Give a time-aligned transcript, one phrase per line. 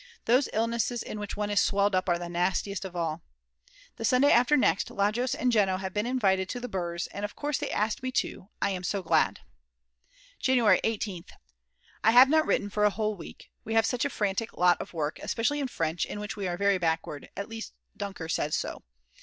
[0.25, 3.21] Those illnesses in which one is swelled up are the nastiest of all.
[3.97, 7.07] The Sunday after next Lajos and Jeno have been invited to the Brs.
[7.11, 9.41] and of course they asked me too, I am so glad.
[10.39, 11.33] January 18th.
[12.03, 14.91] I have not written for a whole week, we have such a frantic lot of
[14.91, 18.81] work, especially in French in which we are very backward, at least Dunker says so!!